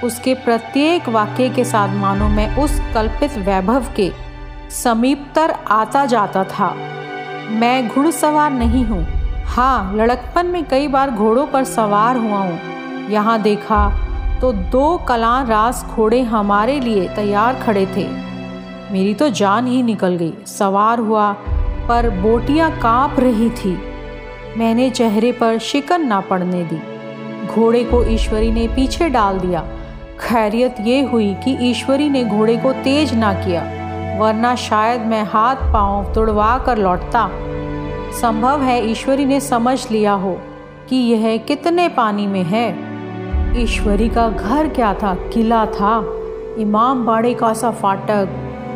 उसके 0.04 0.34
प्रत्येक 0.34 1.08
वाक्य 1.08 1.48
के 1.48 1.64
साथ 1.64 1.94
मानो 1.96 2.28
मैं 2.28 2.56
उस 2.56 2.80
कल्पित 2.94 3.38
वैभव 3.38 3.86
के 3.96 4.10
समीपतर 4.72 5.50
आता 5.70 6.04
जाता 6.06 6.44
था। 6.44 6.74
मैं 7.50 7.88
घुड़सवार 7.88 8.50
नहीं 8.50 8.84
हूँ। 8.84 9.04
हाँ 9.46 9.94
लड़कपन 9.96 10.46
में 10.46 10.64
कई 10.64 10.88
बार 10.88 11.10
घोड़ों 11.10 11.46
पर 11.46 11.64
सवार 11.64 12.16
हुआ 12.16 12.38
हूँ। 12.38 13.10
यहाँ 13.10 13.40
देखा 13.42 13.88
तो 14.40 14.52
दो 14.52 14.96
कलां 14.98 15.44
रास 15.46 15.84
घोड़े 15.84 16.20
हमारे 16.22 16.78
लिए 16.80 17.08
तैयार 17.08 17.60
खड़े 17.60 17.86
थे। 17.86 18.06
मेरी 18.92 19.14
तो 19.14 19.28
जान 19.30 19.66
ही 19.66 19.82
निकल 19.82 20.16
गई। 20.16 20.32
सवार 20.46 20.98
हुआ, 20.98 21.32
पर 21.88 22.08
बोटियाँ 22.20 22.70
काँप 22.80 23.20
रही 23.20 23.50
थी। 23.50 23.74
मैंने 24.58 24.90
चेहरे 24.90 25.32
पर 25.32 25.58
शिकन 25.58 26.06
ना 26.06 26.20
पड़ने 26.20 26.62
दी। 26.64 26.80
घोड़े 27.46 27.84
को 27.84 28.02
ईश्वरी 28.04 28.50
ने 28.52 28.66
पीछे 28.68 29.08
डाल 29.08 29.38
दिया। 29.38 29.64
खैरियत 30.20 30.76
ये 30.80 31.00
हुई 31.02 31.34
कि 31.34 31.56
ईश्वरी 31.60 32.08
ने 32.08 32.24
घोड़े 32.24 32.56
को 32.56 32.72
तेज 32.72 33.14
ना 33.14 33.32
किया, 33.34 33.62
वरना 34.20 34.54
शायद 34.54 35.00
मैं 35.00 35.22
हाथ 35.24 35.56
पाँव 35.72 36.12
तुड़वा 36.14 36.56
कर 36.58 36.78
लौटता। 36.78 37.28
संभव 38.12 38.62
है 38.62 38.90
ईश्वरी 38.90 39.24
ने 39.24 39.40
समझ 39.40 39.90
लिया 39.90 40.12
हो 40.12 40.38
कि 40.88 40.96
यह 40.96 41.36
कितने 41.36 41.88
पानी 41.88 42.26
में 42.26 42.42
है। 42.42 42.68
ईश्वरी 43.62 44.08
का 44.08 44.28
घर 44.28 44.68
क्या 44.68 44.94
था? 44.94 45.14
किला 45.14 45.66
था। 45.66 45.98
इमाम 46.58 47.04
बाड़े 47.04 47.34
का 47.34 47.52
सा 47.54 47.70
फाटक, 47.70 48.28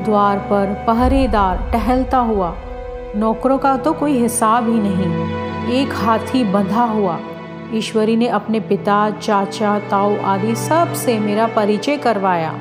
द्वार 0.05 0.39
पर 0.39 0.85
पहरेदार 0.87 1.71
टहलता 1.73 2.19
हुआ। 2.19 2.55
नौकरों 3.17 3.59
का 3.59 3.77
तो 3.77 3.93
कोई 3.93 4.19
हिसाब 4.19 4.69
ही 4.69 4.79
नहीं। 4.79 5.46
एक 5.67 5.93
हाथी 5.95 6.45
बंधा 6.45 6.83
हुआ। 6.85 7.19
ईश्वरी 7.75 8.17
ने 8.17 8.27
अपने 8.29 8.61
पिता, 8.61 9.11
चाचा, 9.11 9.79
ताऊ 9.79 10.17
आदि 10.17 10.55
सबसे 10.55 11.19
मेरा 11.19 11.47
परिचय 11.47 11.97
करवाया 11.97 12.53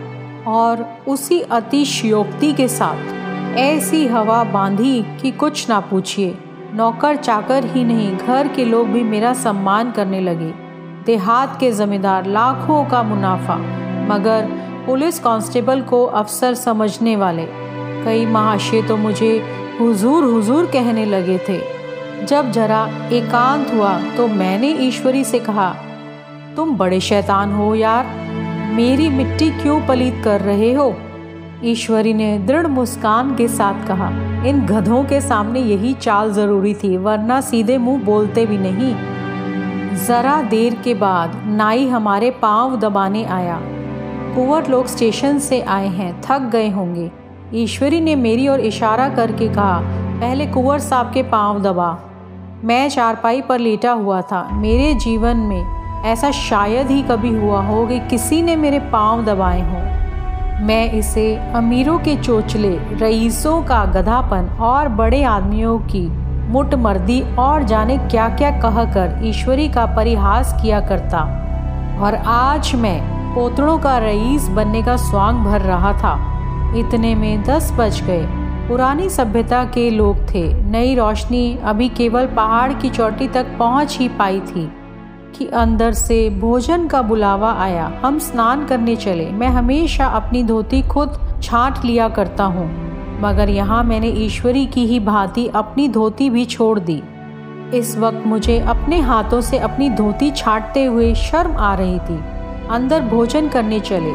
और 0.47 0.85
उसी 1.07 1.39
अतिशयोक्ति 1.41 2.53
के 2.53 2.67
साथ 2.67 3.13
ऐसी 3.57 4.07
हवा 4.07 4.43
बांधी 4.43 5.01
कि 5.21 5.31
कुछ 5.31 5.69
ना 5.69 5.79
पूछिए। 5.79 6.37
नौकर 6.73 7.15
चाकर 7.15 7.65
ही 7.65 7.83
नहीं, 7.83 8.17
घर 8.17 8.47
के 8.47 8.65
लोग 8.65 8.87
भी 8.87 9.03
मेरा 9.03 9.33
सम्मान 9.33 9.91
करने 9.91 10.19
लगे। 10.19 10.53
देहात 11.05 11.59
के 11.59 11.71
जमींदार 11.71 12.25
लाखों 12.25 12.83
का 12.85 13.03
मुनाफा, 13.03 13.55
मगर 14.09 14.49
पुलिस 14.85 15.19
कांस्टेबल 15.19 15.81
को 15.81 16.03
अफसर 16.05 16.53
समझने 16.53 17.15
वाले। 17.15 17.47
कई 18.05 18.25
महाशय 18.25 18.81
तो 18.81 18.97
मुझे 18.97 19.31
हुजूर 19.79 20.23
हुजूर 20.23 20.65
कहने 20.65 21.05
लगे 21.05 21.37
थे। 21.49 21.84
जब 22.23 22.51
जरा 22.51 22.85
एकांत 23.13 23.73
हुआ 23.73 23.97
तो 24.17 24.27
मैंने 24.27 24.67
ईश्वरी 24.67 25.23
से 25.23 25.39
कहा, 25.39 25.69
तुम 26.55 26.75
बड़े 26.77 26.99
शैतान 26.99 27.51
हो 27.53 27.73
यार, 27.75 28.05
मेरी 28.75 29.09
मिट्टी 29.09 29.49
क्यों 29.51 29.79
पलीत 29.87 30.21
कर 30.23 30.41
रहे 30.41 30.71
हो? 30.73 30.95
ईश्वरी 31.63 32.13
ने 32.13 32.37
दृढ़ 32.39 32.67
मुस्कान 32.67 33.35
के 33.35 33.47
साथ 33.47 33.87
कहा, 33.87 34.09
इन 34.47 34.65
गधों 34.65 35.03
के 35.03 35.21
सामने 35.21 35.59
यही 35.59 35.93
चाल 35.93 36.31
ज़रूरी 36.33 36.73
थी, 36.73 36.95
वरना 36.97 37.41
सीधे 37.41 37.77
मुँह 37.77 38.03
बोलते 38.03 38.45
भी 38.45 38.57
नहीं। 38.57 38.95
जरा 40.07 40.41
देर 40.41 40.75
के 40.75 40.93
बाद 40.93 41.41
नाई 41.47 41.87
हमारे 41.87 42.31
पाँव 42.31 42.79
दबाने 42.79 43.23
आया। 43.25 43.59
कुंवर 44.35 44.67
लोग 44.67 44.87
स्टेशन 44.87 45.39
से 45.39 45.61
आए 45.61 45.87
हैं, 45.87 46.21
थक 46.21 46.49
गए 46.51 46.69
होंगे। 46.69 47.11
ईश्वरी 47.53 47.99
ने 48.01 48.15
मेरी 48.15 48.47
ओर 48.47 48.59
इशारा 48.59 49.07
करके 49.09 49.47
कहा 49.47 49.79
पहले 50.15 50.45
कुंवर 50.45 50.79
साहब 50.79 51.11
के 51.13 51.23
पाँव 51.23 51.61
दबा। 51.61 51.97
मैं 52.63 52.89
चारपाई 52.89 53.41
पर 53.41 53.59
लेटा 53.59 53.91
हुआ 53.91 54.21
था। 54.21 54.49
मेरे 54.51 54.93
जीवन 54.93 55.37
में 55.37 56.03
ऐसा 56.05 56.31
शायद 56.31 56.87
ही 56.87 57.01
कभी 57.01 57.35
हुआ 57.39 57.61
हो 57.61 57.87
कि 57.87 57.99
किसी 57.99 58.41
ने 58.41 58.55
मेरे 58.55 58.79
पाँव 58.79 59.25
दबाए 59.25 59.61
हों। 59.61 60.65
मैं 60.65 60.91
इसे 60.91 61.35
अमीरों 61.55 61.99
के 61.99 62.15
चोचले, 62.15 62.77
रईसों 62.77 63.61
का 63.61 63.85
गधापन 63.85 64.57
और 64.61 64.87
बड़े 64.87 65.23
आदमियों 65.23 65.79
की 65.79 66.07
मुठ 66.51 66.75
मर्दी 66.75 67.21
और 67.35 67.63
जाने 67.63 67.97
क्या 67.97 68.29
क्या 68.29 68.51
कहकर 68.51 69.19
ईश्वरी 69.23 69.69
का 69.69 69.85
परिहास 69.85 70.55
किया 70.61 70.79
करता। 70.79 71.19
और 72.01 72.15
आज 72.27 72.75
मैं 72.75 73.01
पोतड़ों 73.35 73.77
का 73.77 73.97
रईस 73.97 74.47
बनने 74.47 74.83
का 74.83 74.95
स्वांग 74.95 75.45
भर 75.45 75.61
रहा 75.61 75.93
था। 75.93 76.15
इतने 76.77 77.15
में 77.15 77.43
दस 77.43 77.71
बज 77.73 78.01
गए। 78.01 78.44
पुरानी 78.67 79.09
सभ्यता 79.09 79.63
के 79.65 79.89
लोग 79.89 80.17
थे। 80.27 80.41
नई 80.63 80.93
रोशनी 80.95 81.57
अभी 81.63 81.87
केवल 81.89 82.25
पहाड़ 82.27 82.73
की 82.73 82.89
चोटी 82.89 83.27
तक 83.27 83.55
पहुँच 83.59 83.97
ही 83.97 84.07
पाई 84.09 84.39
थी 84.41 84.65
कि 85.35 85.45
अंदर 85.55 85.91
से 85.93 86.29
भोजन 86.39 86.87
का 86.87 87.01
बुलावा 87.01 87.51
आया। 87.55 87.85
हम 88.03 88.17
स्नान 88.19 88.65
करने 88.65 88.95
चले। 88.95 89.29
मैं 89.31 89.47
हमेशा 89.49 90.05
अपनी 90.11 90.43
धोती 90.43 90.81
खुद 90.83 91.19
छांट 91.43 91.83
लिया 91.85 92.07
करता 92.09 92.43
हूँ, 92.45 92.67
मगर 93.21 93.49
यहाँ 93.49 93.83
मैंने 93.83 94.09
ईश्वरी 94.19 94.65
की 94.65 94.85
ही 94.85 94.99
भांति 95.01 95.47
अपनी 95.55 95.87
धोती 95.89 96.29
भी 96.29 96.45
छोड़ 96.45 96.79
दी। 96.79 97.01
इस 97.73 97.97
वक्त 97.97 98.25
मुझे 98.27 98.59
अपने 98.59 98.99
हाथों 99.01 99.41
से 99.41 99.57
अपनी 99.59 99.89
धोती 99.91 100.31
छाटते 100.31 100.85
हुए 100.85 101.13
शर्म 101.15 101.55
आ 101.57 101.73
रही 101.75 101.99
थी। 101.99 102.19
अंदर 102.69 103.01
भोजन 103.05 103.47
करने 103.49 103.79
चले। 103.81 104.11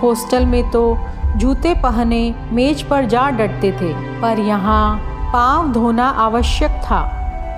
हॉस्टल 0.00 0.46
में 0.46 0.62
तो 0.70 0.92
जूते 1.36 1.74
पहने 1.74 2.34
मेज 2.52 2.82
पर 2.82 3.04
जा 3.04 3.30
डटते 3.30 3.72
थे, 3.72 4.20
पर 4.20 4.38
यहाँ 4.38 4.96
पाँव 5.32 5.72
धोना 5.72 6.08
आवश्यक 6.08 6.70
था। 6.70 7.02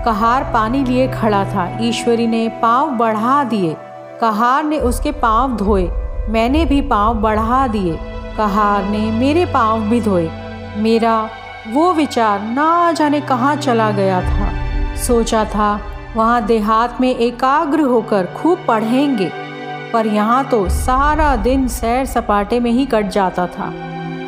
कहार 0.04 0.44
पानी 0.44 0.84
लिए 0.84 1.08
खड़ा 1.08 1.44
था। 1.44 1.78
ईश्वरी 1.80 2.26
ने 2.26 2.48
पाँव 2.62 2.90
बढ़ा 2.90 3.44
दिए। 3.44 3.76
कहार 4.20 4.64
ने 4.64 4.78
उसके 4.78 5.12
पाँव 5.12 5.56
धोए। 5.56 5.88
मैंने 6.28 6.64
भी 6.64 6.80
पाँव 6.80 7.14
बढ़ा 7.14 7.66
दिए। 7.66 7.96
कहार 8.36 8.84
ने 8.84 9.10
मेरे 9.10 9.46
पाँव 9.46 9.80
भी 9.80 10.00
धोए। 10.00 10.30
मेरा 10.76 11.28
वो 11.72 11.92
विचार 11.92 12.40
ना 12.40 12.92
जाने 12.92 13.20
कहाँ 13.20 13.56
चला 13.56 13.90
गया 13.90 14.20
था। 14.20 14.94
सोचा 14.96 15.44
था, 15.44 15.80
वहाँ 16.16 16.44
देहात 16.46 17.00
में 17.00 17.16
एकाग्र 17.16 17.80
होकर 17.80 18.26
खूब 18.26 18.64
पढ़ेंगे। 18.68 19.45
पर 19.92 20.06
यहाँ 20.06 20.44
तो 20.44 20.68
सारा 20.68 21.34
दिन 21.36 21.66
सैर 21.68 22.06
सपाटे 22.06 22.60
में 22.60 22.70
ही 22.70 22.86
कट 22.86 23.08
जाता 23.08 23.46
था। 23.48 23.72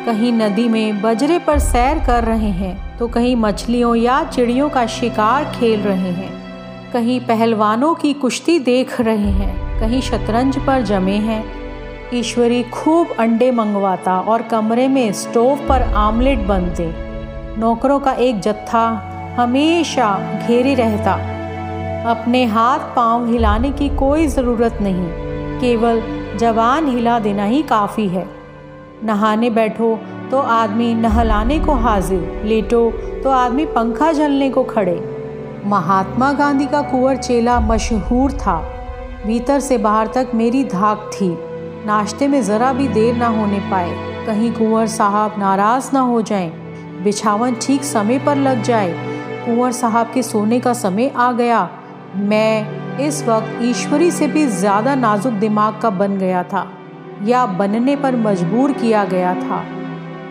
कहीं 0.05 0.31
नदी 0.33 0.67
में 0.69 1.01
बजरे 1.01 1.39
पर 1.39 1.59
सैर 1.59 1.99
कर 1.99 2.23
रहे 2.23 2.49
हैं 2.51 2.97
तो 2.97 3.07
कहीं 3.07 3.35
मछलियों 3.35 3.95
या 3.95 4.23
चिड़ियों 4.25 4.69
का 4.69 4.85
शिकार 4.87 5.45
खेल 5.51 5.79
रहे 5.81 6.11
हैं। 6.11 6.91
कहीं 6.93 7.19
पहलवानों 7.19 7.93
की 7.95 8.13
कुश्ती 8.13 8.57
देख 8.59 8.99
रहे 9.01 9.31
हैं, 9.31 9.79
कहीं 9.79 10.01
शतरंज 10.01 10.57
पर 10.57 10.81
जमे 10.81 11.15
हैं। 11.17 11.43
ईश्वरी 12.13 12.63
खूब 12.63 13.15
अंडे 13.19 13.51
मंगवाता 13.51 14.19
और 14.19 14.41
कमरे 14.41 14.87
में 14.87 15.11
स्टोव 15.13 15.67
पर 15.67 15.81
आमलेट 15.81 16.39
बनते। 16.39 16.89
नौकरों 17.59 17.99
का 17.99 18.13
एक 18.13 18.39
जत्था 18.39 18.85
हमेशा 19.39 20.07
घेरे 20.39 20.73
रहता। 20.75 21.13
अपने 22.11 22.43
हाथ 22.47 22.95
पाँव 22.95 23.31
हिलाने 23.31 23.71
की 23.71 23.89
कोई 23.89 24.27
ज़रूरत 24.27 24.77
नहीं। 24.81 25.28
केवल 25.61 26.01
जवान 26.37 26.87
हिला 26.87 27.19
देना 27.19 27.43
ही 27.43 27.61
काफ़ी 27.63 28.07
है। 28.07 28.27
नहाने 29.03 29.49
बैठो 29.49 29.95
तो 30.31 30.39
आदमी 30.39 30.93
नहलाने 30.93 31.59
को 31.59 31.73
हाजिर 31.75 32.41
लेटो 32.45 32.89
तो 33.23 33.29
आदमी 33.29 33.65
पंखा 33.65 34.11
झलने 34.11 34.49
को 34.49 34.63
खड़े। 34.63 34.99
महात्मा 35.65 36.31
गांधी 36.33 36.65
का 36.65 36.81
कुंवर 36.81 37.17
चेला 37.17 37.59
मशहूर 37.59 38.31
था। 38.31 38.57
भीतर 39.25 39.59
से 39.59 39.77
बाहर 39.77 40.07
तक 40.07 40.31
मेरी 40.33 40.63
धाक 40.63 41.09
थी। 41.13 41.29
नाश्ते 41.85 42.27
में 42.27 42.41
ज़रा 42.41 42.71
भी 42.73 42.87
देर 42.87 43.15
ना 43.15 43.27
होने 43.29 43.59
पाए। 43.71 44.25
कहीं 44.25 44.51
कुंवर 44.53 44.87
साहब 44.87 45.35
नाराज़ 45.37 45.89
ना 45.93 45.99
हो 46.01 46.21
जाएँ, 46.21 46.49
बिछावन 47.03 47.55
ठीक 47.61 47.83
समय 47.83 48.19
पर 48.19 48.35
लग 48.37 48.61
जाए। 48.61 48.93
कुंवर 49.45 49.71
साहब 49.71 50.11
के 50.13 50.23
सोने 50.23 50.59
का 50.59 50.73
समय 50.73 51.11
आ 51.17 51.31
गया। 51.31 51.69
मैं 52.15 52.78
इस 52.99 53.23
वक्त 53.23 53.61
ईश्वरी 53.63 54.09
से 54.11 54.27
भी 54.27 54.45
ज़्यादा 54.47 54.93
नाजुक 54.95 55.33
दिमाग 55.33 55.79
का 55.81 55.89
बन 55.89 56.17
गया 56.17 56.43
था, 56.43 56.67
या 57.23 57.45
बनने 57.45 57.95
पर 57.95 58.15
मजबूर 58.17 58.71
किया 58.71 59.03
गया 59.05 59.33
था। 59.35 59.63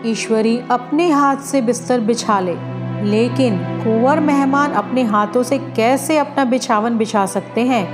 ईश्वरी 0.05 0.57
अपने 0.71 1.09
हाथ 1.11 1.37
से 1.43 1.61
बिस्तर 1.61 1.99
बिछा 1.99 2.39
ले, 2.39 2.55
लेकिन 3.03 3.57
कुंवर 3.83 4.19
मेहमान 4.19 4.71
अपने 4.73 5.03
हाथों 5.05 5.43
से 5.43 5.57
कैसे 5.57 6.17
अपना 6.17 6.45
बिछावन 6.45 6.97
बिछा 6.97 7.25
सकते 7.25 7.61
हैं? 7.61 7.85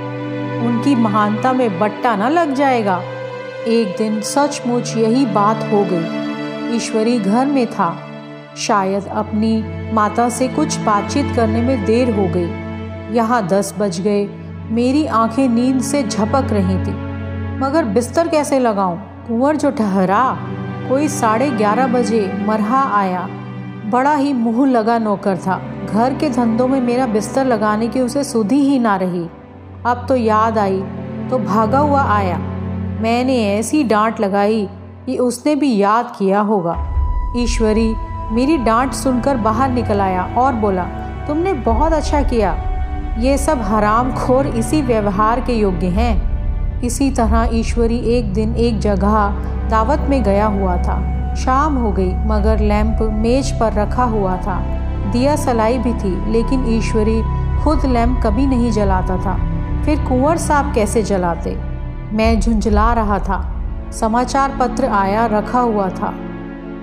उनकी 0.66 0.94
महानता 0.94 1.52
में 1.52 1.78
बट्टा 1.80 2.14
न 2.16 2.30
लग 2.30 2.54
जाएगा। 2.54 3.00
एक 3.68 3.96
दिन 3.98 4.20
सचमुच 4.22 4.96
यही 4.96 5.26
बात 5.26 5.68
हो 5.72 5.84
गई। 5.90 6.76
ईश्वरी 6.76 7.18
घर 7.18 7.46
में 7.46 7.66
था। 7.66 7.96
शायद 8.58 9.06
अपनी 9.14 9.62
माता 9.92 10.28
से 10.28 10.48
कुछ 10.48 10.78
बातचीत 10.78 11.34
करने 11.36 11.62
में 11.62 11.84
देर 11.84 12.10
हो 12.10 12.26
गई। 12.34 13.14
यहाँ 13.14 13.46
दस 13.48 13.74
बज 13.78 14.00
गए। 14.00 14.24
मेरी 14.70 15.06
आँखें 15.06 15.48
नींद 15.48 15.80
से 15.80 16.02
झपक 16.02 16.46
रही 16.50 16.78
थी। 16.78 16.92
मगर 17.58 17.84
बिस्तर 17.84 18.28
कैसे 18.28 18.58
लगाऊँ? 18.58 18.98
कुंवर 19.28 19.56
जो 19.56 19.70
ठहरा, 19.70 20.36
कोई 20.88 21.08
साढ़े 21.08 21.50
ग्यारह 21.50 21.86
बजे 21.86 22.32
मरहा 22.46 22.98
आया। 22.98 23.28
बड़ा 23.86 24.14
ही 24.14 24.32
मुँह 24.32 24.70
लगा 24.70 24.98
नौकर 24.98 25.36
था। 25.36 25.62
घर 25.92 26.14
के 26.14 26.30
धंधों 26.30 26.68
में 26.68 26.80
मेरा 26.80 27.06
बिस्तर 27.06 27.44
लगाने 27.44 27.88
की 27.88 28.00
उसे 28.00 28.24
सुधी 28.24 28.60
ही 28.60 28.78
ना 28.78 28.96
रही। 28.96 29.28
अब 29.86 30.06
तो 30.08 30.16
याद 30.16 30.58
आई 30.58 30.80
तो 31.30 31.38
भागा 31.38 31.78
हुआ 31.78 32.02
आया। 32.02 32.38
मैंने 33.00 33.54
ऐसी 33.54 33.84
डांट 33.84 34.20
लगाई 34.20 34.68
कि 35.06 35.18
उसने 35.18 35.54
भी 35.54 35.76
याद 35.76 36.12
किया 36.18 36.40
होगा। 36.40 36.76
ईश्वरी, 37.36 37.94
मेरी 38.32 38.56
डांट 38.56 38.92
सुनकर 38.92 39.36
बाहर 39.36 39.70
निकल 39.70 40.00
आया 40.00 40.34
और 40.38 40.52
बोला, 40.52 40.84
तुमने 41.28 41.52
बहुत 41.52 41.92
अच्छा 41.92 42.22
किया। 42.22 42.65
ये 43.18 43.38
सब 43.38 43.60
हराम 43.62 44.12
खोर 44.14 44.46
इसी 44.46 44.82
व्यवहार 44.82 45.40
के 45.40 45.52
योग्य 45.52 45.86
हैं। 45.86 46.36
इसी 46.80 47.10
तरह 47.10 47.48
ईश्वरी 47.52 47.98
एक 47.98 48.32
दिन 48.32 48.54
एक 48.54 48.78
जगह 48.78 49.28
दावत 49.70 50.06
में 50.10 50.22
गया 50.22 50.46
हुआ 50.46 50.76
था। 50.76 51.34
शाम 51.34 51.76
हो 51.76 51.92
गई, 51.92 52.14
मगर 52.14 52.58
लैंप 52.58 52.98
मेज 53.02 53.60
पर 53.60 53.72
रखा 53.72 54.04
हुआ 54.04 54.36
था। 54.36 54.60
दिया 55.12 55.36
सलाई 55.36 55.78
भी 55.78 55.94
थी, 55.94 56.32
लेकिन 56.32 56.66
ईश्वरी 56.68 57.22
खुद 57.62 57.86
लैंप 57.86 58.20
कभी 58.24 58.46
नहीं 58.46 58.70
जलाता 58.70 59.16
था। 59.16 59.34
फिर 59.82 60.04
कुंवर 60.04 60.36
साहब 60.36 60.74
कैसे 60.74 61.02
जलाते? 61.02 61.58
मैं 62.12 62.40
झुंझला 62.40 62.92
रहा 62.92 63.18
था। 63.18 63.62
समाचार 63.92 64.56
पत्र 64.60 64.84
आया, 64.84 65.26
रखा 65.26 65.60
हुआ 65.60 65.88
था। 65.88 66.14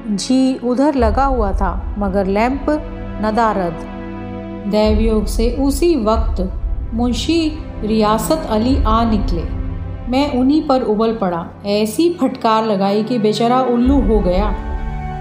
जी 0.08 0.60
उधर 0.64 0.96
लगा 0.96 1.26
हुआ 1.26 1.52
था, 1.52 1.96
मगर 1.98 2.26
लैंप 2.26 2.66
नदारद। 3.22 3.93
दैवयोग 4.68 5.26
से 5.26 5.50
उसी 5.60 5.96
वक्त 5.96 6.42
मुंशी 6.94 7.42
रियासत 7.84 8.48
अली 8.50 8.76
आ 8.84 9.04
निकले। 9.04 9.42
मैं 10.12 10.32
उन्हीं 10.34 10.62
पर 10.68 10.82
उबल 10.82 11.14
पड़ा। 11.14 11.46
ऐसी 11.66 12.10
फटकार 12.14 12.66
लगाई 12.66 13.04
कि 13.04 13.18
बेचारा 13.18 13.62
उल्लू 13.62 14.00
हो 14.02 14.20
गया। 14.20 14.52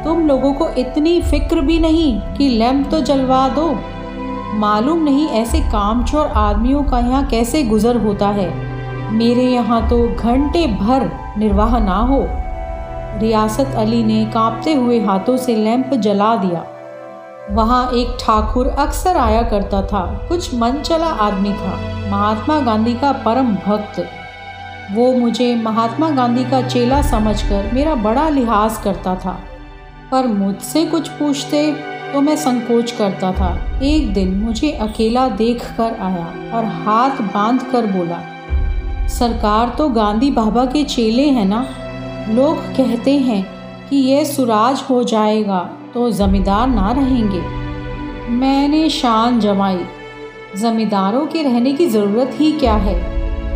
तुम 0.04 0.26
लोगों 0.26 0.52
को 0.52 0.68
इतनी 0.78 1.20
फ़िक्र 1.20 1.61
भी 1.61 1.78
नहीं 1.78 2.20
कि 2.37 2.49
लैम्प 2.49 2.90
तो 2.90 3.00
जलवा 3.00 3.49
दो। 3.49 3.72
मालूम 4.58 5.02
नहीं 5.02 5.26
ऐसे 5.26 5.61
कामचोर 5.61 6.26
आदमियों 6.26 6.82
का 6.82 6.99
यहाँ 6.99 7.26
कैसे 7.26 7.62
गुजर 7.62 7.96
होता 7.96 8.28
है। 8.28 8.50
मेरे 9.12 9.44
यहाँ 9.44 9.88
तो 9.88 10.06
घंटे 10.08 10.66
भर 10.66 11.11
निर्वाह 11.38 11.78
ना 11.78 11.99
हो। 12.00 12.25
रियासत 13.20 13.75
अली 13.76 14.02
ने 14.04 14.25
कांपते 14.25 14.75
हुए 14.75 15.00
हाथों 15.00 15.37
से 15.37 15.56
लैंप 15.56 15.94
जला 15.94 16.34
दिया। 16.37 16.64
वहाँ 17.50 17.90
एक 17.90 18.16
ठाकुर 18.20 18.68
अक्सर 18.68 19.16
आया 19.16 19.42
करता 19.42 19.80
था। 19.82 20.02
कुछ 20.28 20.54
मन 20.54 20.80
चला 20.80 21.06
आदमी 21.06 21.52
था। 21.52 21.76
महात्मा 22.11 22.58
गांधी 22.61 22.94
का 22.94 23.12
परम 23.25 23.54
भक्त। 23.56 24.04
वो 24.92 25.12
मुझे 25.12 25.54
महात्मा 25.56 26.11
गांधी 26.11 26.44
का 26.44 26.61
चेला 26.68 27.00
समझकर 27.02 27.70
मेरा 27.75 27.94
बड़ा 27.94 28.28
लिहाज 28.28 28.76
करता 28.76 29.14
था। 29.16 29.38
पर 30.11 30.26
मुझसे 30.26 30.84
कुछ 30.87 31.08
पूछते 31.08 31.70
तो 32.12 32.20
मैं 32.20 32.37
संकोच 32.37 32.90
करता 32.90 33.32
था। 33.32 33.50
एक 33.82 34.12
दिन 34.14 34.34
मुझे 34.34 34.72
अकेला 34.72 35.28
देख 35.28 35.64
कर 35.76 35.94
आया 36.00 36.26
और 36.54 36.64
हाथ 36.64 37.22
बाँध 37.34 37.62
कर 37.62 37.87
बोला, 37.87 38.20
सरकार 39.08 39.75
तो 39.78 39.88
गांधी 39.88 40.30
बाबा 40.30 40.64
के 40.64 40.84
चेले 40.84 41.28
हैं 41.30 41.44
ना? 41.44 41.66
लोग 42.28 42.58
कहते 42.76 43.18
हैं 43.18 43.44
कि 43.88 43.96
यह 43.96 44.25
सुराज 44.25 44.82
हो 44.90 45.02
जाएगा। 45.04 45.68
तो 45.94 46.11
ज़मींदार 46.11 46.68
ना 46.68 46.92
रहेंगे। 46.92 47.40
मैंने 48.30 48.88
शान 48.90 49.40
जमाई। 49.40 49.80
ज़मींदारों 50.56 51.26
के 51.26 51.42
रहने 51.42 51.72
की 51.72 51.87
ज़रूरत 51.87 52.30
ही 52.34 52.52
क्या 52.52 52.75
है? 52.75 52.94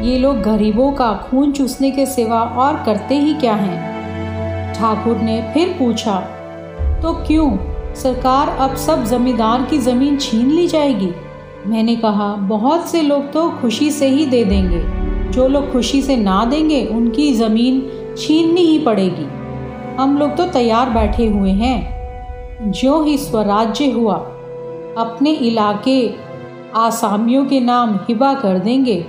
ये 0.07 0.19
लोग 0.19 0.41
गरीबों 0.43 0.93
का 0.93 1.13
खून 1.13 1.53
चूसने 1.53 1.91
के 1.91 2.07
सिवा 2.07 2.41
और 2.41 2.83
करते 2.87 3.15
ही 3.15 3.35
क्या 3.35 3.55
हैं? 3.55 4.75
ठाकुर 4.75 5.17
ने 5.17 5.51
फिर 5.55 5.77
पूछा 5.79 6.21
तो 7.03 7.13
क्यों? 7.27 7.57
सरकार 7.95 8.49
अब 8.49 8.77
सब 8.77 9.05
जमींदार 9.05 9.63
की 9.63 9.79
ज़मीन 9.79 10.17
छीन 10.17 10.51
ली 10.51 10.67
जाएगी? 10.67 11.11
मैंने 11.67 11.97
कहा, 11.97 12.33
बहुत 12.33 12.89
से 12.89 13.03
लोग 13.03 13.33
तो 13.33 13.51
खुशी 13.51 13.91
से 13.91 14.09
ही 14.09 14.27
दे 14.27 14.45
देंगे। 14.45 14.85
जो 15.31 15.49
लोग 15.49 15.73
खुशी 15.73 16.03
से 16.03 16.17
ना 16.17 16.45
देंगे, 16.45 16.87
उनकी 16.87 17.33
ज़मीन 17.33 17.81
छीननी 18.19 18.61
ही 18.61 18.79
पड़ेगी। 18.79 19.29
हम 20.03 20.19
लोग 20.19 20.37
तो 20.37 20.47
तैयार 20.47 20.91
बैठे 20.91 21.27
हुए 21.27 21.51
हैं। 21.51 21.96
जो 22.63 23.03
ही 23.03 23.19
स्वराज्य 23.19 23.91
हुआ, 23.91 24.15
अपने 24.99 25.31
इलाके 25.31 26.15
आसामियों 26.75 27.45
के 27.47 27.61
नाम 27.61 27.95
हिबा 27.95 28.35
कर 28.35 28.59
देंगे। 28.59 29.05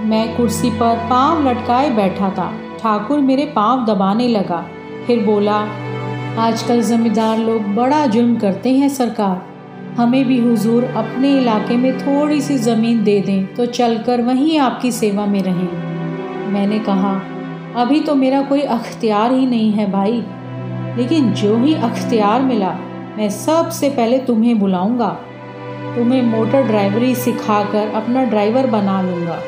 मैं 0.00 0.36
कुर्सी 0.36 0.70
पर 0.70 0.96
पाँव 1.10 1.48
लटकाए 1.48 1.90
बैठा 1.90 2.30
था। 2.30 2.52
ठाकुर 2.78 3.20
मेरे 3.20 3.46
पाँव 3.46 3.84
दबाने 3.86 4.28
लगा। 4.28 4.64
फिर 5.06 5.24
बोला, 5.24 5.56
आजकल 6.38 6.80
ज़मींदार 6.80 7.38
लोग 7.38 7.74
बड़ा 7.74 8.06
जुल्म 8.06 8.36
करते 8.36 8.70
हैं 8.70 8.88
सरकार। 8.88 9.42
हमें 9.96 10.24
भी 10.24 10.38
हुजूर 10.40 10.84
अपने 10.84 11.38
इलाके 11.38 11.76
में 11.76 11.98
थोड़ी 11.98 12.40
सी 12.40 12.56
ज़मीन 12.58 13.04
दे 13.04 13.20
दें 13.20 13.54
तो 13.54 13.66
चलकर 13.66 14.22
वहीं 14.22 14.58
आपकी 14.58 14.92
सेवा 14.92 15.26
में 15.26 15.42
रहें। 15.42 15.68
मैंने 16.52 16.78
कहा, 16.78 17.20
अभी 17.76 18.00
तो 18.00 18.14
मेरा 18.14 18.42
कोई 18.42 18.60
अख्तियार 18.60 19.32
ही 19.32 19.46
नहीं 19.46 19.72
है 19.72 19.90
भाई। 19.90 20.24
लेकिन 20.98 21.32
जो 21.32 21.56
ही 21.58 21.74
अख्तियार 21.74 22.42
मिला, 22.42 22.70
मैं 23.18 23.30
सबसे 23.30 23.88
पहले 23.90 24.18
तुम्हें 24.18 24.58
बुलाऊँगा। 24.58 25.08
तुम्हें 25.96 26.22
मोटर 26.22 26.62
ड्राइवरी 26.62 27.14
सिखाकर 27.14 27.88
अपना 27.94 28.24
ड्राइवर 28.24 28.66
बना 28.66 29.02
लूँगा। 29.02 29.38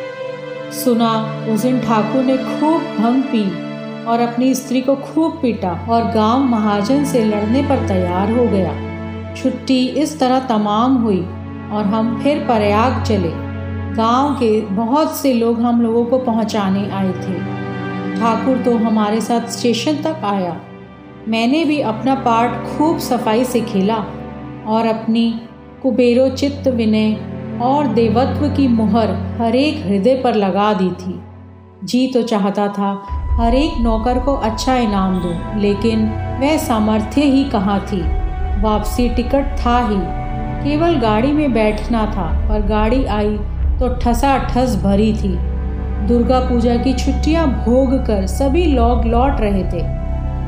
सुना, 0.72 1.44
उस 1.52 1.62
दिन 1.62 1.80
ठाकुर 1.80 2.22
ने 2.22 2.36
खूब 2.36 2.82
भंग 2.98 3.22
पी 3.22 3.44
और 4.04 4.20
अपनी 4.20 4.54
स्त्री 4.54 4.80
को 4.80 4.96
खूब 4.96 5.38
पीटा 5.42 5.72
और 5.90 6.04
गाँव 6.04 6.40
महाजन 6.40 7.04
से 7.04 7.24
लड़ने 7.24 7.62
पर 7.62 7.88
तैयार 7.88 8.32
हो 8.32 8.46
गया। 8.46 8.72
छुट्टी 9.34 9.86
इस 9.86 10.18
तरह 10.20 10.40
तमाम 10.40 10.96
हुई 10.96 11.20
और 11.72 11.84
हम 11.84 12.20
फिर 12.22 12.38
प्रयाग 12.38 13.02
चले। 13.04 13.32
गाँव 13.96 14.34
के 14.34 14.60
बहुत 14.60 15.16
से 15.16 15.32
लोग 15.32 15.60
हम 15.60 15.82
लोगों 15.82 16.04
को 16.04 16.18
पहुँचाने 16.18 16.90
आए 16.90 17.12
थे। 17.12 17.38
ठाकुर 18.20 18.58
तो 18.58 18.76
हमारे 18.76 19.20
साथ 19.20 19.48
स्टेशन 19.48 19.96
तक 19.96 20.24
आया। 20.24 20.60
मैंने 21.28 21.64
भी 21.64 21.80
अपना 21.80 22.14
पार्ट 22.14 22.52
खूब 22.68 22.98
सफ़ाई 22.98 23.44
से 23.44 23.60
खेला 23.60 23.96
और 24.66 24.86
अपनी 24.86 25.24
कुबेरो 25.82 26.28
चित्त 26.30 26.68
विनय 26.68 27.12
और 27.62 27.86
देवत्व 27.86 28.48
की 28.48 28.68
मुहर 28.68 29.10
हरेक 29.38 29.82
हृदय 29.86 30.14
पर 30.14 30.34
लगा 30.34 30.72
दी 30.72 30.90
थी। 30.90 31.18
जी 31.84 32.06
तो 32.06 32.22
चाहता 32.22 32.68
था 32.68 32.92
हर 33.40 33.54
एक 33.54 33.72
नौकर 33.80 34.18
को 34.18 34.34
अच्छा 34.34 34.76
इनाम 34.76 35.18
दूँ, 35.20 35.60
लेकिन 35.60 36.06
वह 36.40 36.56
सामर्थ्य 36.58 37.24
ही 37.24 37.44
कहाँ 37.44 37.78
थी? 37.82 38.00
वापसी 38.62 39.08
टिकट 39.08 39.56
था 39.58 39.78
ही। 39.88 39.98
केवल 40.62 40.98
गाड़ी 41.00 41.32
में 41.32 41.52
बैठना 41.52 42.06
था 42.06 42.26
पर 42.48 42.66
गाड़ी 42.66 43.04
आई 43.04 43.36
तो 43.80 43.94
ठसा 43.96 44.36
ठस 44.46 44.80
भरी 44.82 45.12
थी। 45.12 45.36
दुर्गा 46.08 46.40
पूजा 46.40 46.76
की 46.76 46.92
छुट्टियाँ 46.94 47.46
भोग 47.64 47.94
कर 48.06 48.26
सभी 48.28 48.64
लोग 48.66 49.04
लौट 49.04 49.40
रहे 49.40 49.64
थे। 49.64 49.97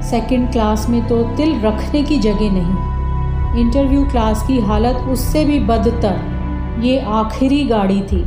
सेकंड 0.03 0.51
क्लास 0.53 0.89
में 0.89 1.07
तो 1.09 1.23
तिल 1.37 1.61
रखने 1.61 2.03
की 2.03 2.19
जगह 2.19 2.51
नहीं। 2.53 3.61
इंटरव्यू 3.61 4.05
क्लास 4.05 4.47
की 4.47 4.59
हालत 4.61 4.97
उससे 5.09 5.45
भी 5.45 5.59
बदतर। 5.59 6.81
ये 6.83 7.01
आखिरी 7.01 7.65
गाड़ी 7.65 8.01
थी। 8.03 8.25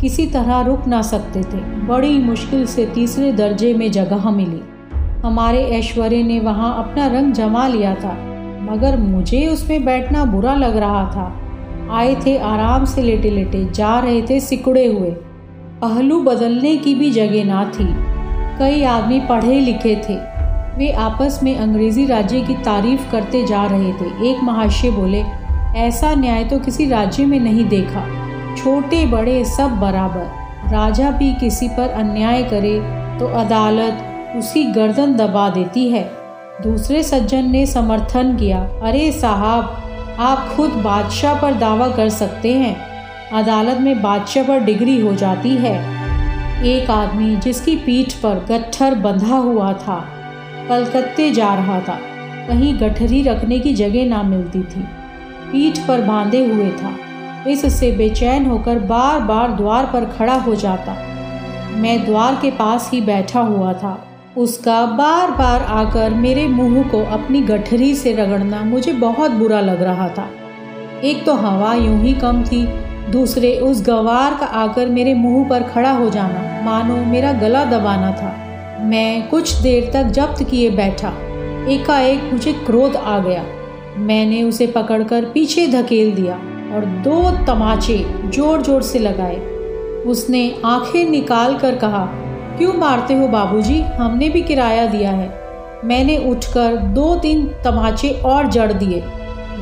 किसी 0.00 0.26
तरह 0.26 0.60
रुक 0.60 0.86
ना 0.86 1.02
सकते 1.02 1.42
थे। 1.42 1.58
बड़ी 1.86 2.18
मुश्किल 2.18 2.66
से 2.66 2.86
तीसरे 2.86 3.32
दर्जे 3.32 3.74
में 3.74 3.90
जगह 3.92 4.30
मिली। 4.30 4.60
हमारे 5.24 5.62
ऐश्वर्य 5.64 6.22
ने 6.22 6.40
वहाँ 6.40 6.74
अपना 6.78 7.06
रंग 7.06 7.32
जमा 7.32 7.66
लिया 7.68 7.94
था, 7.94 8.12
मगर 8.62 8.96
मुझे 8.96 9.46
उसमें 9.46 9.84
बैठना 9.84 10.24
बुरा 10.24 10.54
लग 10.54 10.76
रहा 10.76 11.04
था। 11.10 11.40
आए 11.90 12.14
थे 12.26 12.36
आराम 12.38 12.84
से 12.84 13.02
लेटे 13.02 13.30
लेटे 13.30 13.64
जा 13.64 13.98
रहे 13.98 14.22
थे 14.22 14.40
सिकुड़े 14.40 14.86
हुए। 14.86 15.10
पहलू 15.80 16.22
बदलने 16.22 16.76
की 16.76 16.94
भी 16.94 17.10
जगह 17.10 17.44
ना 17.44 17.64
थी। 17.74 17.86
कई 18.58 18.82
आदमी 18.84 19.20
पढ़े 19.20 19.60
लिखे 19.60 19.94
थे। 20.08 20.33
वे 20.78 20.90
आपस 20.92 21.38
में 21.42 21.56
अंग्रेज़ी 21.56 22.06
राज्य 22.06 22.40
की 22.40 22.54
तारीफ़ 22.54 23.10
करते 23.10 23.44
जा 23.46 23.64
रहे 23.66 23.92
थे। 23.92 24.30
एक 24.30 24.42
महाशय 24.42 24.90
बोले, 24.90 25.22
ऐसा 25.76 26.14
न्याय 26.14 26.44
तो 26.44 26.58
किसी 26.58 26.88
राज्य 26.88 27.24
में 27.26 27.38
नहीं 27.40 27.64
देखा। 27.64 28.04
छोटे, 28.56 29.04
बड़े, 29.06 29.44
सब 29.44 29.78
बराबर। 29.80 30.70
राजा 30.70 31.10
भी 31.10 31.32
किसी 31.34 31.68
पर 31.68 31.88
अन्याय 31.90 32.42
करे 32.42 32.78
तो 33.18 33.26
अदालत 33.26 34.36
उसकी 34.36 34.64
गर्दन 34.64 35.14
दबा 35.14 35.48
देती 35.48 35.88
है। 35.88 36.02
दूसरे 36.62 37.02
सज्जन 37.02 37.50
ने 37.50 37.64
समर्थन 37.66 38.36
किया, 38.36 38.58
अरे 38.82 39.10
साहब, 39.12 39.76
आप 40.20 40.48
खुद 40.56 40.70
बादशाह 40.70 41.40
पर 41.40 41.54
दावा 41.54 41.88
कर 41.88 42.08
सकते 42.08 42.52
हैं। 42.52 42.76
अदालत 43.32 43.80
में 43.80 44.02
बादशाह 44.02 44.44
पर 44.44 44.60
डिग्री 44.60 45.00
हो 45.00 45.12
जाती 45.14 45.54
है। 45.56 45.76
एक 46.64 46.90
आदमी 46.90 47.36
जिसकी 47.36 47.76
पीठ 47.76 48.12
पर 48.14 48.44
गट्ठर 48.48 48.94
बंधा 48.94 49.36
हुआ 49.36 49.72
था 49.72 50.04
कलकत्ते 50.68 51.30
जा 51.30 51.54
रहा 51.54 51.80
था। 51.80 51.98
कहीं 52.48 52.80
गठरी 52.80 53.22
रखने 53.22 53.58
की 53.58 53.74
जगह 53.74 54.06
ना 54.06 54.22
मिलती 54.22 54.58
थी। 54.58 54.80
पीठ 55.52 55.78
पर 55.88 56.00
बांधे 56.00 56.46
हुए 56.46 56.70
था। 56.70 56.96
इससे 57.50 57.92
बेचैन 57.92 58.46
होकर 58.46 58.78
बार 58.78 59.20
बार 59.20 59.52
द्वार 59.52 59.86
पर 59.86 60.04
खड़ा 60.04 60.34
हो 60.34 60.54
जाता। 60.54 60.96
मैं 61.76 62.04
द्वार 62.04 62.38
के 62.42 62.50
पास 62.50 62.90
ही 62.92 63.00
बैठा 63.00 63.40
हुआ 63.40 63.72
था। 63.72 64.08
उसका 64.36 64.86
बार 64.86 65.30
बार 65.30 65.62
आकर 65.62 66.10
मेरे 66.10 66.46
मुँह 66.48 66.88
को 66.88 67.04
अपनी 67.04 67.40
गठरी 67.40 67.94
से 67.94 68.12
रगड़ना 68.12 68.62
मुझे 68.62 68.92
बहुत 68.92 69.30
बुरा 69.30 69.60
लग 69.60 69.82
रहा 69.82 70.08
था। 70.08 70.28
एक 71.04 71.24
तो 71.26 71.34
हवा 71.34 71.74
यूँ 71.74 72.00
ही 72.00 72.12
कम 72.12 72.44
थी, 72.44 72.66
दूसरे 73.10 73.58
उस 73.58 73.86
गवार 73.86 74.34
का 74.34 74.46
आकर 74.46 74.86
मेरे 74.86 75.14
मुँह 75.14 75.48
पर 75.48 75.62
खड़ा 75.62 75.90
हो 75.90 76.10
जाना। 76.10 76.60
मानो 76.64 76.96
मेरा 76.96 77.32
गला 77.32 77.64
दबाना 77.64 78.10
था। 78.12 78.43
मैं 78.84 79.28
कुछ 79.28 79.52
देर 79.54 79.90
तक 79.92 80.04
जब्त 80.04 80.42
किए 80.42 80.70
बैठा। 80.70 81.08
एकाएक 81.70 82.32
मुझे 82.32 82.52
क्रोध 82.52 82.96
आ 82.96 83.18
गया। 83.18 83.44
मैंने 83.98 84.42
उसे 84.42 84.66
पकड़कर 84.66 85.24
पीछे 85.24 85.66
धकेल 85.66 86.14
दिया 86.14 86.34
और 86.74 86.84
दो 87.04 87.30
तमाचे 87.46 87.96
ज़ोर 88.26 88.62
ज़ोर 88.62 88.82
से 88.82 88.98
लगाए। 88.98 89.36
उसने 90.06 90.42
आँखें 90.64 91.10
निकाल 91.10 91.58
कर 91.58 91.76
कहा, 91.76 92.04
क्यों 92.58 92.72
मारते 92.72 93.14
हो 93.14 93.28
बाबूजी? 93.28 93.80
हमने 93.80 94.28
भी 94.28 94.42
किराया 94.42 94.86
दिया 94.86 95.10
है। 95.10 95.28
मैंने 95.84 96.16
उठकर 96.30 96.76
दो 96.76 97.14
तीन 97.14 97.46
तमाचे 97.64 98.10
और 98.24 98.46
जड़ 98.46 98.72
दिए। 98.72 99.02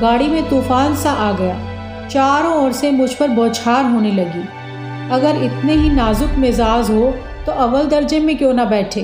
गाड़ी 0.00 0.28
में 0.28 0.48
तूफ़ान 0.48 0.94
सा 0.96 1.10
आ 1.10 1.32
गया। 1.32 2.08
चारों 2.08 2.54
ओर 2.64 2.72
से 2.72 2.90
मुझ 2.90 3.12
पर 3.14 3.28
बौछार 3.28 3.84
होने 3.84 4.10
लगी। 4.10 4.44
अगर 5.10 5.42
इतने 5.44 5.72
ही 5.72 5.90
नाजुक 5.90 6.30
मिजाज 6.38 6.90
हो 6.90 7.14
तो 7.46 7.52
अव्वल 7.52 7.86
दर्जे 7.86 8.20
में 8.20 8.36
क्यों 8.38 8.52
ना 8.52 8.64
बैठे? 8.64 9.00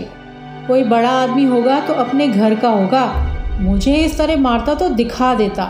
कोई 0.69 0.83
बड़ा 0.85 1.11
आदमी 1.13 1.45
होगा 1.45 1.81
तो 1.81 1.95
अपने 1.95 2.29
घर 2.29 2.55
का 2.55 2.69
होगा। 2.69 3.05
मुझे 3.61 3.95
इस 3.97 4.19
तरह 4.19 4.37
मारता 4.37 4.75
तो 4.75 4.89
दिखा 4.89 5.35
देता। 5.35 5.65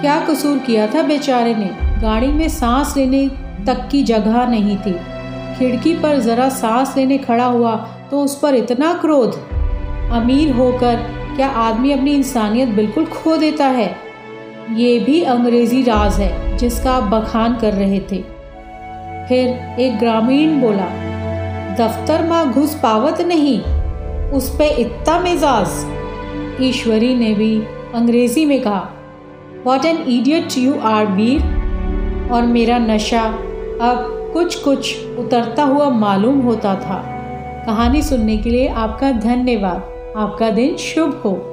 क्या 0.00 0.20
कसूर 0.20 0.58
किया 0.58 0.86
था 0.86 1.02
बेचारे 1.02 1.54
ने? 1.54 1.70
गाड़ी 2.02 2.26
में 2.26 2.48
सांस 2.48 2.96
लेने 2.96 3.28
तक 3.66 3.88
की 3.90 4.02
जगह 4.02 4.46
नहीं 4.46 4.76
थी। 4.76 4.92
खिड़की 5.58 5.94
पर 5.94 6.18
ज़रा 6.18 6.48
सांस 6.48 6.96
लेने 6.96 7.18
खड़ा 7.18 7.44
हुआ 7.44 7.74
तो 8.10 8.20
उस 8.20 8.38
पर 8.38 8.54
इतना 8.54 8.92
क्रोध। 8.94 9.34
अमीर 10.12 10.52
होकर 10.52 10.96
क्या 11.36 11.48
आदमी 11.48 11.92
अपनी 11.92 12.14
इंसानियत 12.14 12.68
बिल्कुल 12.68 13.04
खो 13.06 13.36
देता 13.36 13.66
है? 13.66 13.94
ये 14.72 14.98
भी 14.98 15.22
अंग्रेज़ी 15.24 15.82
राज 15.82 16.20
है 16.20 16.56
जिसका 16.58 16.92
आप 16.92 17.02
बखान 17.02 17.56
कर 17.56 17.72
रहे 17.72 18.00
थे। 18.00 18.22
फिर 19.28 19.76
एक 19.80 19.98
ग्रामीण 19.98 20.60
बोला 20.60 20.88
दफ्तर 21.80 22.26
माँ 22.26 22.52
घुस 22.52 22.74
पावत 22.74 23.20
नहीं 23.20 23.60
उस 24.30 24.48
पे 24.56 24.68
इतना 24.68 25.18
मिजाज। 25.20 26.62
ईश्वरी 26.62 27.14
ने 27.14 27.32
भी 27.34 27.62
अंग्रेज़ी 27.94 28.44
में 28.44 28.60
कहा 28.62 28.88
what 29.64 29.84
an 29.84 30.04
idiot 30.08 30.58
you 30.58 30.74
are 30.80 31.06
बीर 31.06 32.30
और 32.32 32.42
मेरा 32.42 32.78
नशा 32.78 33.22
अब 33.82 34.30
कुछ 34.32 34.54
कुछ 34.54 34.94
उतरता 35.18 35.62
हुआ 35.62 35.88
मालूम 35.90 36.40
होता 36.40 36.74
था। 36.74 37.02
कहानी 37.66 38.02
सुनने 38.02 38.36
के 38.36 38.50
लिए 38.50 38.68
आपका 38.68 39.10
धन्यवाद। 39.12 40.12
आपका 40.16 40.50
दिन 40.50 40.76
शुभ 40.76 41.20
हो। 41.24 41.49